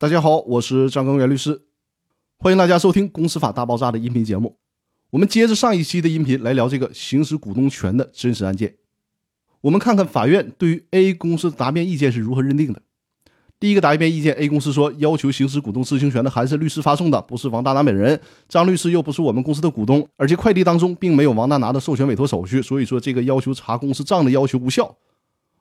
[0.00, 1.60] 大家好，我是张根元律师，
[2.36, 4.56] 欢迎大家收听《公司法大爆炸》的音频节目。
[5.10, 8.76] 我们接着上一期的音频来聊这个行使股东权的真实案件。
[9.60, 12.80] 我们看看法院对于 A 公司答辩意见是如何认定的。
[13.58, 18.20] 第一个答辩意见，A 公司说要求行使股东知情权的还是律师发送的，不是王大拿本人。
[18.48, 24.96] 张律师又不是我们公司的股东，而且快递当中并没有王大拿的授权委托手续，所以说这个要求查公司账的要求无效。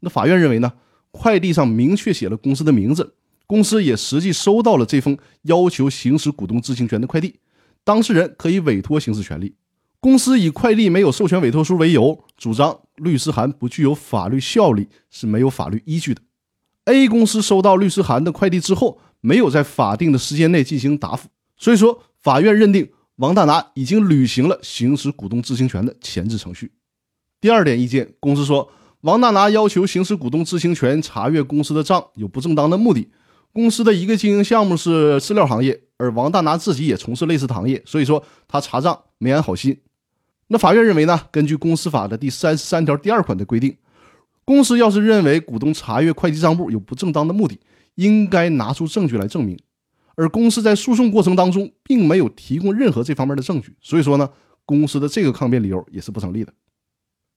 [0.00, 0.72] 那法院认为呢？
[1.10, 3.12] 快递上明确写了公司的名字，
[3.52, 7.38] 公司也实际收到了这封要求行使股东知情权的快递，
[7.84, 9.54] 当事人可以委托行使权利。
[10.00, 16.22] 公司以快递没有授权委托书为由，主张律师函不具有法律效力是没有法律依据的。
[16.86, 26.72] A 公司收到律师函的快递之后，没有在法定的时间内进行答复，所以说法院认定王大拿已经履行了行使股东知情权的前置程序。
[27.38, 33.10] 第二点意见，公司说王大拿要求行使股东知情权查阅公司的账有不正当的目的。
[33.52, 39.78] 公司的一个经营项目是饲料行业，而王大拿自己也从事类似行业，所以说他查账没安好心。
[40.48, 41.28] 那法院认为呢？
[41.30, 43.76] 根据公司法的第三十三条第二款的规定。
[44.44, 47.60] 公司要是认为股东查阅会计账簿有不正当的目的，
[47.94, 49.56] 应该拿出证据来证明。
[50.16, 54.28] 而公司在诉讼过程当中并没有提供任何这方面的证据，所以说呢，
[54.66, 56.52] 公司的这个抗辩理由也是不成立的。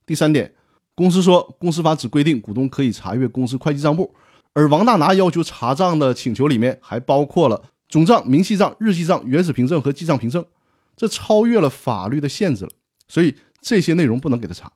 [0.05, 0.51] 第三点，
[0.95, 4.13] 公司说公司法只规定股东可以查阅公司会计账簿，
[4.55, 10.43] 而王大拿要求查账的请求里面还包括了总账、明细账、日记账、原始凭证和记账凭证，
[10.95, 12.71] 这超越了法律的限制了，
[13.07, 14.71] 所以这些内容不能给他查。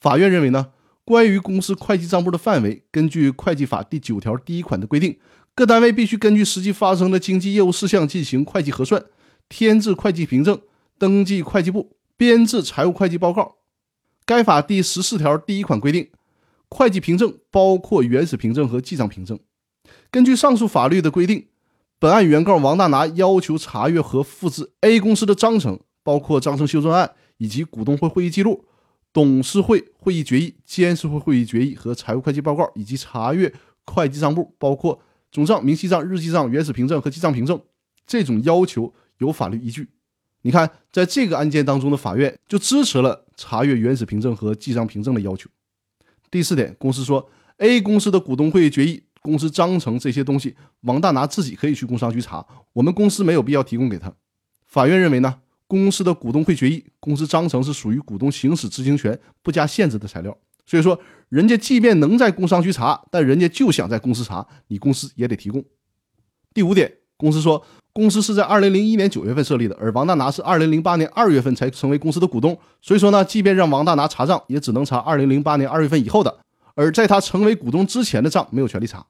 [0.00, 0.72] 法院认为呢？
[1.04, 5.18] 关于公司会计账簿的范围，根据会计法第九条第一款的规定，
[5.54, 9.02] 各单位必须根据实际发生的经济业务事项进行会计核算，
[9.48, 10.60] 添置会计凭证，
[10.98, 13.56] 登记会计部，编制财务会计报告。
[14.24, 16.10] 该法第十四条第一款规定，
[16.70, 19.38] 会计凭证包括原始凭证和记账凭证。
[20.10, 21.48] 根据上述法律的规定，
[21.98, 28.64] 本案原告王大拿要求查阅和复制 A 公司的章程，包括章程修正案以及股东会会议记录。
[29.12, 33.52] 董事会会议决议、监事会会议决议和财务会计报告，以及查阅
[33.84, 35.02] 会计账簿，包括
[35.32, 37.60] 总账、明细账、日记账、原始凭证和记账凭证，
[38.06, 39.88] 这种要求有法律依据。
[40.42, 45.50] 你看，在这个案件当中的法院就支持了查阅原始凭证和记账凭证的要求。
[46.30, 54.12] 第四点，公司说 A 公司的股东会决议、公司章程这些东西，王大拿自己可以去工商局查，我们公司没有必要提供给他。
[54.66, 55.40] 法院认为呢？
[55.66, 60.36] 公司的股东会决议、公司章程是属于股东行使知情权不加限制的材料，
[60.66, 65.64] 所以说，人家即便能在工商局查，但人家就想在公司查，你公司也得提供。
[66.52, 67.64] 第五点，公司说，
[68.00, 76.34] 公司是在二零零一年九月份设立的，而王大拿是二零零八年二月份才成为公司的股东，所以说呢，即便让王大拿查账，也只能查二零零八年二月份以后的，
[76.74, 79.04] 而在他成为股东之前的账没有权利查。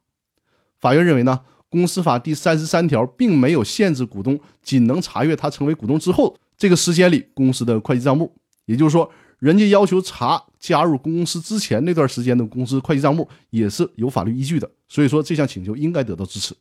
[0.80, 6.36] 法院认为呢，公司法第三十三条并没有限制股东仅能查阅他成为股东之后。
[6.58, 8.34] 这个时间里，公司的会计账目，
[8.64, 9.08] 也就是说，
[9.38, 14.68] 人家要求查加入公司之前那段时间的公司会计账目，也是有法律依据的。
[14.88, 16.54] 所以说，这项请求应该得到支持。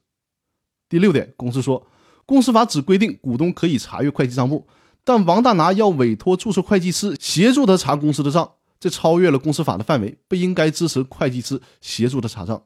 [0.88, 1.86] 第六点，公司说，
[2.30, 4.68] 公司法只规定股东可以查阅会计账簿，
[5.04, 12.62] 但王大拿要委托注册会计师协助他查公司的账，这超越了公司法的范围，不应该支持会计师协助他查账。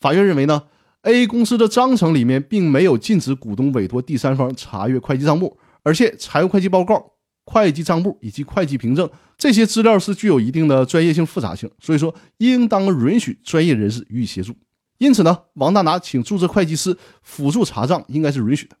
[0.00, 0.64] 法院认为呢
[1.00, 5.56] ，A 公司的章程里面并没有禁止股东委托第三方查阅会计账簿。
[5.82, 7.12] 而且，财务会计报告、
[7.46, 9.08] 会计账簿以及会计凭证
[9.38, 14.54] 这些资料是具有一定的专业性、复杂性，所以说应当允许专业人士予以协助。
[14.98, 18.76] 因此呢，王大拿请注册会计师辅助查账应该是允许的。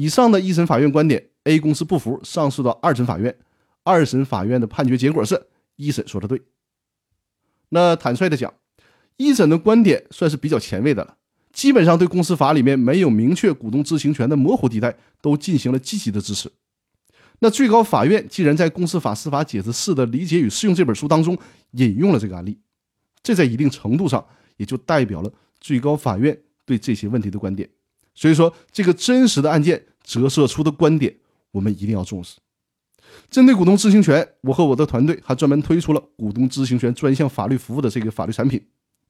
[0.00, 3.36] 以上的一审法院观点，A 公司不服，上诉到二审法院。
[3.82, 6.40] 二审法院的判决结果是一审说的对。
[7.68, 8.54] 那坦率的讲，
[9.18, 11.18] 一审的观点算是比较前卫的了。
[11.52, 16.50] 基本上对公司法里面没有明确股东知情权的模糊地带都进行了积极的支持。
[17.40, 21.36] 那最高法院既然在《公司法司法解释四的理解与适用》这本书当中
[21.72, 22.58] 引用了这个案例，
[23.22, 25.30] 这在一定程度上也就代表了
[25.60, 27.68] 最高法院对这些问题的观点。
[28.12, 31.14] 所以说，这个真实的案件折射出的观点，
[31.52, 32.36] 我们一定要重视。
[33.30, 38.60] 针对股东知情权，我和我的团队还专门推出了股东知情权专项法律服务的这个法律产品。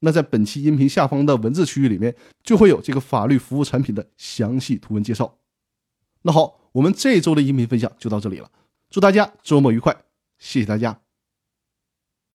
[0.01, 5.39] 那在本期音频下方的文字区域里面，就会有这个法律服务产品的详细图文介绍。
[6.21, 8.51] 那好，我们这周的音频分享就到这里了，
[8.91, 9.95] 祝大家周末愉快，
[10.37, 11.10] 谢谢大家。